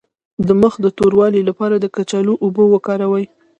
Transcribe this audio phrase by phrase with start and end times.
[0.47, 3.25] د مخ د توروالي لپاره د کچالو اوبه وکاروئ